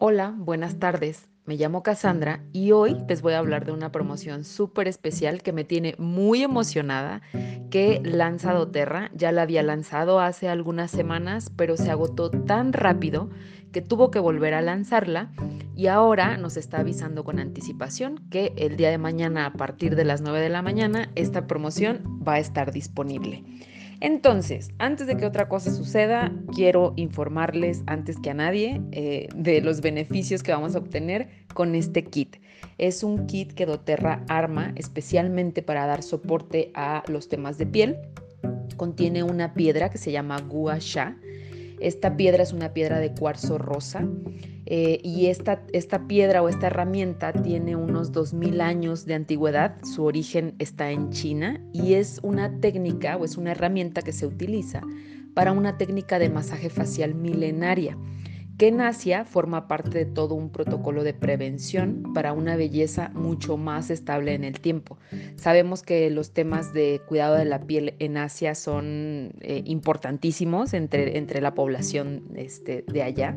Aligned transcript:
Hola, 0.00 0.32
buenas 0.36 0.78
tardes. 0.78 1.26
Me 1.44 1.56
llamo 1.56 1.82
Cassandra 1.82 2.44
y 2.52 2.70
hoy 2.70 2.96
les 3.08 3.20
voy 3.20 3.32
a 3.32 3.40
hablar 3.40 3.66
de 3.66 3.72
una 3.72 3.90
promoción 3.90 4.44
súper 4.44 4.86
especial 4.86 5.42
que 5.42 5.52
me 5.52 5.64
tiene 5.64 5.96
muy 5.98 6.44
emocionada 6.44 7.20
que 7.68 8.00
lanza 8.04 8.52
doTERRA. 8.52 9.10
Ya 9.12 9.32
la 9.32 9.42
había 9.42 9.64
lanzado 9.64 10.20
hace 10.20 10.48
algunas 10.48 10.92
semanas, 10.92 11.50
pero 11.56 11.76
se 11.76 11.90
agotó 11.90 12.30
tan 12.30 12.72
rápido 12.72 13.28
que 13.72 13.82
tuvo 13.82 14.12
que 14.12 14.20
volver 14.20 14.54
a 14.54 14.62
lanzarla 14.62 15.32
y 15.74 15.88
ahora 15.88 16.36
nos 16.36 16.56
está 16.56 16.78
avisando 16.78 17.24
con 17.24 17.40
anticipación 17.40 18.20
que 18.30 18.52
el 18.56 18.76
día 18.76 18.90
de 18.90 18.98
mañana 18.98 19.46
a 19.46 19.52
partir 19.54 19.96
de 19.96 20.04
las 20.04 20.20
9 20.20 20.38
de 20.38 20.48
la 20.48 20.62
mañana 20.62 21.10
esta 21.16 21.48
promoción 21.48 22.22
va 22.24 22.34
a 22.34 22.38
estar 22.38 22.70
disponible. 22.70 23.42
Entonces, 24.00 24.70
antes 24.78 25.08
de 25.08 25.16
que 25.16 25.26
otra 25.26 25.48
cosa 25.48 25.72
suceda, 25.72 26.32
quiero 26.54 26.92
informarles 26.96 27.82
antes 27.86 28.16
que 28.20 28.30
a 28.30 28.34
nadie 28.34 28.80
eh, 28.92 29.28
de 29.34 29.60
los 29.60 29.80
beneficios 29.80 30.42
que 30.42 30.52
vamos 30.52 30.76
a 30.76 30.78
obtener 30.78 31.28
con 31.52 31.74
este 31.74 32.04
kit. 32.04 32.36
Es 32.78 33.02
un 33.02 33.26
kit 33.26 33.52
que 33.54 33.66
doTERRA 33.66 34.24
arma 34.28 34.72
especialmente 34.76 35.62
para 35.62 35.86
dar 35.86 36.04
soporte 36.04 36.70
a 36.74 37.02
los 37.08 37.28
temas 37.28 37.58
de 37.58 37.66
piel. 37.66 37.96
Contiene 38.76 39.24
una 39.24 39.54
piedra 39.54 39.90
que 39.90 39.98
se 39.98 40.12
llama 40.12 40.40
Gua 40.42 40.78
Sha. 40.78 41.16
Esta 41.80 42.16
piedra 42.16 42.42
es 42.42 42.52
una 42.52 42.72
piedra 42.72 42.98
de 42.98 43.12
cuarzo 43.12 43.58
rosa 43.58 44.06
eh, 44.66 45.00
y 45.02 45.26
esta, 45.26 45.62
esta 45.72 46.06
piedra 46.06 46.42
o 46.42 46.48
esta 46.48 46.66
herramienta 46.66 47.32
tiene 47.32 47.76
unos 47.76 48.12
2.000 48.12 48.60
años 48.60 49.06
de 49.06 49.14
antigüedad, 49.14 49.76
su 49.82 50.04
origen 50.04 50.54
está 50.58 50.90
en 50.90 51.10
China 51.10 51.60
y 51.72 51.94
es 51.94 52.20
una 52.22 52.60
técnica 52.60 53.16
o 53.16 53.24
es 53.24 53.36
una 53.36 53.52
herramienta 53.52 54.02
que 54.02 54.12
se 54.12 54.26
utiliza 54.26 54.82
para 55.34 55.52
una 55.52 55.78
técnica 55.78 56.18
de 56.18 56.28
masaje 56.28 56.68
facial 56.68 57.14
milenaria 57.14 57.96
que 58.58 58.66
en 58.66 58.80
Asia 58.80 59.24
forma 59.24 59.68
parte 59.68 59.98
de 59.98 60.04
todo 60.04 60.34
un 60.34 60.50
protocolo 60.50 61.04
de 61.04 61.14
prevención 61.14 62.12
para 62.12 62.32
una 62.32 62.56
belleza 62.56 63.10
mucho 63.14 63.56
más 63.56 63.88
estable 63.88 64.34
en 64.34 64.42
el 64.42 64.60
tiempo. 64.60 64.98
Sabemos 65.36 65.82
que 65.82 66.10
los 66.10 66.32
temas 66.32 66.72
de 66.72 67.00
cuidado 67.06 67.36
de 67.36 67.44
la 67.44 67.60
piel 67.60 67.94
en 68.00 68.16
Asia 68.16 68.56
son 68.56 69.32
eh, 69.40 69.62
importantísimos 69.64 70.74
entre, 70.74 71.16
entre 71.16 71.40
la 71.40 71.54
población 71.54 72.24
este, 72.34 72.84
de 72.88 73.02
allá. 73.04 73.36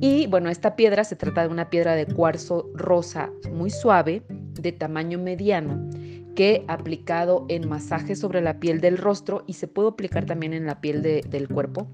Y 0.00 0.26
bueno, 0.26 0.50
esta 0.50 0.74
piedra 0.74 1.04
se 1.04 1.14
trata 1.14 1.42
de 1.42 1.48
una 1.48 1.70
piedra 1.70 1.94
de 1.94 2.06
cuarzo 2.06 2.68
rosa 2.74 3.30
muy 3.52 3.70
suave, 3.70 4.22
de 4.28 4.72
tamaño 4.72 5.18
mediano, 5.18 5.88
que 6.34 6.64
aplicado 6.66 7.46
en 7.48 7.68
masaje 7.68 8.16
sobre 8.16 8.40
la 8.40 8.58
piel 8.58 8.80
del 8.80 8.98
rostro 8.98 9.44
y 9.46 9.52
se 9.52 9.68
puede 9.68 9.90
aplicar 9.90 10.24
también 10.26 10.52
en 10.52 10.66
la 10.66 10.80
piel 10.80 11.02
del 11.02 11.48
cuerpo, 11.48 11.86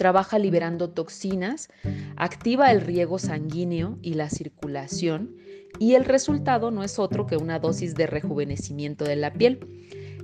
trabaja 0.00 0.38
liberando 0.38 0.88
toxinas, 0.88 1.68
activa 2.16 2.72
el 2.72 2.80
riego 2.80 3.18
sanguíneo 3.18 3.98
y 4.00 4.14
la 4.14 4.30
circulación 4.30 5.36
y 5.78 5.92
el 5.92 6.06
resultado 6.06 6.70
no 6.70 6.82
es 6.82 6.98
otro 6.98 7.26
que 7.26 7.36
una 7.36 7.58
dosis 7.58 7.94
de 7.94 8.06
rejuvenecimiento 8.06 9.04
de 9.04 9.16
la 9.16 9.34
piel. 9.34 9.60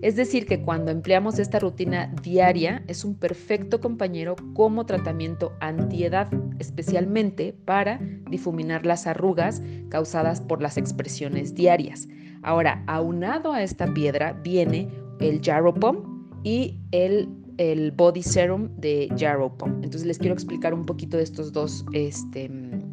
Es 0.00 0.16
decir, 0.16 0.46
que 0.46 0.62
cuando 0.62 0.90
empleamos 0.90 1.38
esta 1.38 1.58
rutina 1.58 2.10
diaria 2.22 2.84
es 2.86 3.04
un 3.04 3.16
perfecto 3.16 3.82
compañero 3.82 4.34
como 4.54 4.86
tratamiento 4.86 5.52
antiedad, 5.60 6.30
especialmente 6.58 7.52
para 7.52 8.00
difuminar 8.30 8.86
las 8.86 9.06
arrugas 9.06 9.62
causadas 9.90 10.40
por 10.40 10.62
las 10.62 10.78
expresiones 10.78 11.54
diarias. 11.54 12.08
Ahora, 12.42 12.82
aunado 12.86 13.52
a 13.52 13.62
esta 13.62 13.92
piedra 13.92 14.32
viene 14.42 14.88
el 15.20 15.42
Jarrow 15.44 15.74
y 16.44 16.78
el 16.92 17.28
el 17.58 17.90
Body 17.92 18.22
Serum 18.22 18.68
de 18.76 19.08
Jarrow 19.16 19.56
Pom. 19.56 19.72
Entonces 19.82 20.06
les 20.06 20.18
quiero 20.18 20.34
explicar 20.34 20.74
un 20.74 20.84
poquito 20.84 21.16
de 21.16 21.22
estos 21.22 21.52
dos 21.52 21.84
este, 21.92 22.50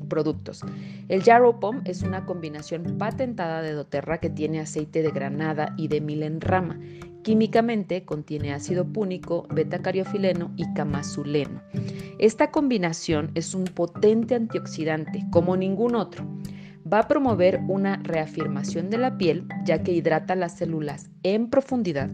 productos. 0.09 0.61
El 1.09 1.24
Jarrow 1.24 1.59
Pom 1.59 1.81
es 1.85 2.01
una 2.01 2.25
combinación 2.25 2.97
patentada 2.97 3.62
de 3.62 3.74
doTERRA 3.74 4.19
que 4.19 4.29
tiene 4.29 4.59
aceite 4.59 5.01
de 5.01 5.12
granada 5.12 5.74
y 5.78 5.88
de 5.88 6.01
milenrama. 6.01 6.79
Químicamente 7.24 8.03
contiene 8.03 8.53
ácido 8.53 8.85
púnico, 8.85 9.47
beta-cariofileno 9.53 10.51
y 10.57 10.72
camazuleno. 10.74 11.62
Esta 12.19 12.51
combinación 12.51 13.31
es 13.34 13.56
un 13.56 13.63
potente 13.63 14.35
antioxidante 14.35 15.25
como 15.31 15.56
ningún 15.56 15.95
otro. 15.95 16.25
Va 16.91 17.00
a 17.00 17.07
promover 17.07 17.62
una 17.69 17.97
reafirmación 18.03 18.90
de 18.90 18.97
la 18.97 19.18
piel 19.18 19.47
ya 19.66 19.84
que 19.84 19.94
hidrata 19.94 20.35
las 20.35 20.57
células 20.57 21.09
en 21.24 21.50
profundidad 21.50 22.09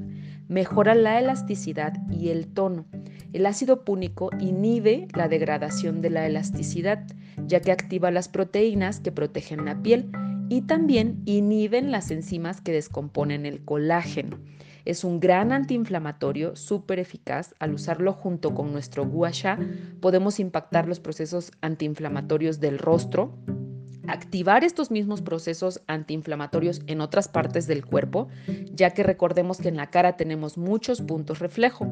mejora 0.50 0.96
la 0.96 1.20
elasticidad 1.20 1.94
y 2.12 2.30
el 2.30 2.48
tono. 2.48 2.86
El 3.32 3.46
ácido 3.46 3.86
púnico 3.86 4.32
inhibe 4.40 5.08
la 5.16 5.30
degradación 5.30 6.02
de 6.02 6.10
la 6.10 6.26
elasticidad, 6.26 7.06
ya 7.46 7.62
que 7.62 7.72
activa 7.72 8.12
las 8.12 8.28
proteínas 8.28 9.00
que 9.00 9.14
protegen 9.14 9.64
la 9.64 9.82
piel 9.82 10.12
y 10.50 10.64
también 10.64 11.22
inhiben 11.26 11.92
las 11.92 12.12
enzimas 12.12 12.60
que 12.60 12.72
descomponen 12.72 13.46
el 13.46 13.64
colágeno. 13.64 14.40
Es 14.86 15.04
un 15.04 15.20
gran 15.20 15.52
antiinflamatorio 15.52 16.56
súper 16.56 16.98
eficaz. 16.98 17.54
Al 17.60 17.76
usarlo 17.76 18.14
junto 18.14 18.56
con 18.56 18.72
nuestro 18.72 19.06
gua 19.06 19.30
sha, 19.30 19.60
podemos 20.02 20.40
impactar 20.40 20.88
los 20.88 21.00
procesos 21.00 21.52
antiinflamatorios 21.62 22.60
del 22.60 22.80
rostro, 22.80 23.38
activar 24.12 24.64
estos 24.64 24.92
mismos 24.92 25.22
procesos 25.22 25.82
antiinflamatorios 25.88 26.82
en 26.88 27.02
otras 27.02 27.28
partes 27.28 27.68
del 27.68 27.86
cuerpo, 27.86 28.28
ya 28.74 28.92
que 28.92 29.04
recordemos 29.04 29.60
que 29.60 29.70
en 29.70 29.78
la 29.78 29.88
cara 29.88 30.18
tenemos 30.18 30.58
muchos 30.58 31.02
puntos 31.02 31.40
reflejo. 31.40 31.88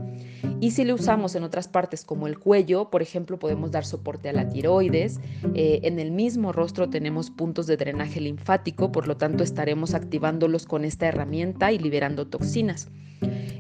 Y 0.60 0.72
si 0.72 0.84
lo 0.84 0.96
usamos 0.96 1.36
en 1.36 1.44
otras 1.44 1.68
partes 1.68 2.04
como 2.04 2.28
el 2.28 2.40
cuello, 2.40 2.90
por 2.90 3.02
ejemplo, 3.02 3.38
podemos 3.38 3.72
dar 3.72 3.86
soporte 3.86 4.30
a 4.30 4.34
la 4.34 4.50
tiroides. 4.50 5.20
Eh, 5.54 5.82
en 5.84 6.00
el 6.00 6.12
mismo 6.12 6.52
rostro 6.52 6.90
tenemos 6.90 7.30
puntos 7.30 7.68
de 7.68 7.78
drenaje 7.78 8.20
linfático, 8.20 8.92
por 8.92 9.08
lo 9.08 9.18
tanto 9.18 9.44
estaremos 9.44 9.94
activándolos 9.94 10.66
con 10.66 10.86
esta 10.86 11.08
herramienta 11.08 11.72
y 11.72 11.80
liberando 11.80 12.28
toxinas. 12.28 12.90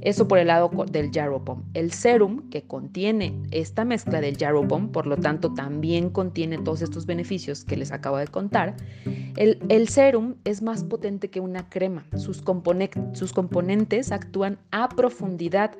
Eso 0.07 0.25
por 0.25 0.37
el 0.37 0.47
lado 0.47 0.71
del 0.89 1.11
Jarrow 1.13 1.43
El 1.73 1.91
serum 1.91 2.49
que 2.49 2.61
contiene 2.61 3.43
esta 3.51 3.83
mezcla 3.83 4.21
del 4.21 4.37
Jarrow 4.37 4.65
por 4.89 5.05
lo 5.05 5.17
tanto 5.17 5.53
también 5.53 6.11
contiene 6.11 6.57
todos 6.59 6.81
estos 6.81 7.05
beneficios 7.05 7.65
que 7.65 7.75
les 7.75 7.91
acabo 7.91 8.15
de 8.15 8.27
contar. 8.27 8.77
El, 9.35 9.59
el 9.67 9.89
serum 9.89 10.35
es 10.45 10.61
más 10.61 10.85
potente 10.85 11.29
que 11.29 11.41
una 11.41 11.67
crema. 11.67 12.05
Sus, 12.15 12.41
sus 13.11 13.33
componentes 13.33 14.13
actúan 14.13 14.59
a 14.71 14.87
profundidad 14.87 15.71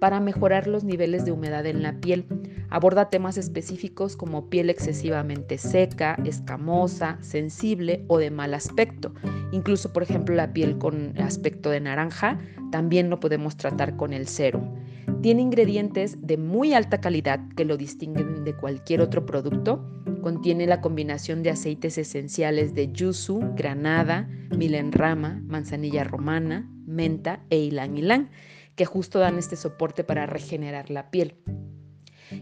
para 0.00 0.18
mejorar 0.18 0.66
los 0.66 0.82
niveles 0.82 1.24
de 1.24 1.30
humedad 1.30 1.64
en 1.64 1.84
la 1.84 1.92
piel. 2.00 2.26
Aborda 2.70 3.10
temas 3.10 3.36
específicos 3.38 4.16
como 4.16 4.50
piel 4.50 4.70
excesivamente 4.70 5.58
seca, 5.58 6.18
escamosa, 6.24 7.18
sensible 7.20 8.04
o 8.08 8.18
de 8.18 8.30
mal 8.30 8.54
aspecto. 8.54 9.14
Incluso, 9.52 9.92
por 9.92 10.02
ejemplo, 10.02 10.34
la 10.34 10.52
piel 10.52 10.78
con 10.78 11.16
aspecto 11.20 11.70
de 11.70 11.80
naranja 11.80 12.38
también 12.72 13.10
lo 13.10 13.20
podemos 13.20 13.56
tratar 13.56 13.96
con 13.96 14.12
el 14.12 14.26
serum. 14.26 14.74
Tiene 15.22 15.42
ingredientes 15.42 16.18
de 16.20 16.36
muy 16.36 16.74
alta 16.74 17.00
calidad 17.00 17.40
que 17.56 17.64
lo 17.64 17.76
distinguen 17.76 18.44
de 18.44 18.54
cualquier 18.54 19.00
otro 19.00 19.24
producto. 19.24 19.84
Contiene 20.22 20.66
la 20.66 20.80
combinación 20.80 21.42
de 21.42 21.50
aceites 21.50 21.98
esenciales 21.98 22.74
de 22.74 22.92
yuzu, 22.92 23.40
granada, 23.54 24.28
milenrama, 24.56 25.40
manzanilla 25.46 26.04
romana, 26.04 26.68
menta 26.86 27.40
e 27.50 27.58
ylang 27.58 27.96
ylang, 27.96 28.30
que 28.74 28.84
justo 28.84 29.18
dan 29.18 29.38
este 29.38 29.56
soporte 29.56 30.04
para 30.04 30.26
regenerar 30.26 30.90
la 30.90 31.10
piel. 31.10 31.36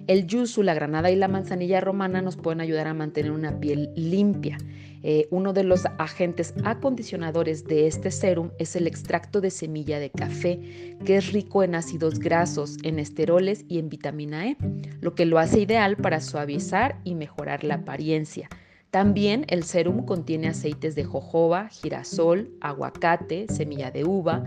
El 0.06 0.26
yuzu, 0.26 0.62
la 0.62 0.74
granada 0.74 1.10
y 1.10 1.16
la 1.16 1.28
manzanilla 1.28 1.80
romana 1.80 2.22
nos 2.22 2.36
pueden 2.36 2.60
ayudar 2.60 2.86
a 2.86 2.94
mantener 2.94 3.32
una 3.32 3.60
piel 3.60 3.90
limpia. 3.94 4.58
Eh, 5.06 5.28
uno 5.30 5.52
de 5.52 5.64
los 5.64 5.84
agentes 5.98 6.54
acondicionadores 6.64 7.64
de 7.66 7.86
este 7.86 8.10
serum 8.10 8.50
es 8.58 8.74
el 8.74 8.86
extracto 8.86 9.42
de 9.42 9.50
semilla 9.50 9.98
de 9.98 10.08
café, 10.08 10.96
que 11.04 11.16
es 11.16 11.30
rico 11.30 11.62
en 11.62 11.74
ácidos 11.74 12.18
grasos, 12.18 12.78
en 12.84 12.98
esteroles 12.98 13.66
y 13.68 13.78
en 13.78 13.90
vitamina 13.90 14.48
E, 14.48 14.56
lo 15.02 15.14
que 15.14 15.26
lo 15.26 15.38
hace 15.38 15.60
ideal 15.60 15.98
para 15.98 16.22
suavizar 16.22 16.98
y 17.04 17.14
mejorar 17.14 17.64
la 17.64 17.74
apariencia. 17.74 18.48
También 18.90 19.44
el 19.48 19.64
serum 19.64 20.06
contiene 20.06 20.48
aceites 20.48 20.94
de 20.94 21.04
jojoba, 21.04 21.68
girasol, 21.68 22.56
aguacate, 22.60 23.46
semilla 23.48 23.90
de 23.90 24.04
uva, 24.04 24.44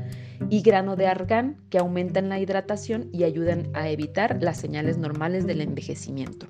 y 0.50 0.62
grano 0.62 0.96
de 0.96 1.08
argán 1.08 1.58
que 1.70 1.78
aumentan 1.78 2.30
la 2.30 2.40
hidratación 2.40 3.10
y 3.12 3.24
ayudan 3.24 3.70
a 3.74 3.90
evitar 3.90 4.38
las 4.42 4.58
señales 4.58 4.98
normales 4.98 5.46
del 5.46 5.62
envejecimiento. 5.62 6.48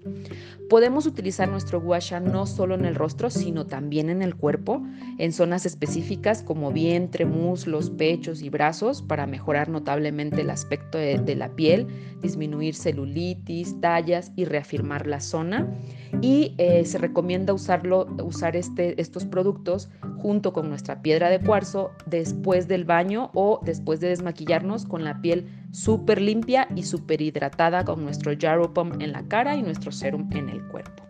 Podemos 0.70 1.06
utilizar 1.06 1.48
nuestro 1.48 1.80
guasha 1.80 2.20
no 2.20 2.46
solo 2.46 2.76
en 2.76 2.86
el 2.86 2.96
rostro, 2.96 3.30
sino 3.30 3.66
también 3.66 4.10
en 4.10 4.22
el 4.22 4.36
cuerpo, 4.36 4.82
en 5.18 5.32
zonas 5.32 5.66
específicas 5.66 6.44
como 6.44 6.72
vientre, 6.72 7.26
muslos, 7.26 7.90
pechos 7.90 8.42
y 8.42 8.50
brazos 8.50 9.02
para 9.02 9.28
mejorar 9.28 9.70
notablemente 9.70 10.42
el 10.42 10.50
aspecto 10.50 10.98
de, 10.98 11.36
la 11.36 11.56
piel, 11.56 11.88
disminuir 12.22 12.76
celulitis, 12.76 13.80
tallas 13.80 14.32
y 14.36 14.46
reafirmar 14.46 15.08
la 15.08 15.22
zona. 15.22 15.68
Y 16.22 16.54
eh, 16.58 16.84
se 16.86 16.98
recomienda 16.98 17.54
usarlo, 17.54 18.08
usar 18.24 18.56
este, 18.56 19.00
estos 19.00 19.26
productos 19.26 19.90
junto 20.22 20.54
con 20.54 20.70
nuestra 20.70 21.02
piedra 21.02 21.30
de 21.30 21.40
cuarzo 21.40 21.92
después 22.06 22.68
del 22.68 22.86
baño 22.86 23.32
o 23.34 23.60
después 23.64 24.00
de 24.00 24.10
desmaquillarnos 24.10 24.86
con 24.86 25.04
la 25.04 25.22
piel 25.22 25.48
súper 25.72 26.22
limpia 26.22 26.68
y 26.76 26.84
súper 26.84 27.22
hidratada 27.22 27.86
con 27.86 28.04
nuestro 28.04 28.34
Jarrow 28.38 28.74
Pump 28.74 29.02
en 29.02 29.12
la 29.12 29.24
cara 29.28 29.56
y 29.56 29.62
nuestro 29.62 29.92
serum 29.92 30.30
en 30.34 30.50
el 30.50 30.66
cuerpo. 30.68 31.04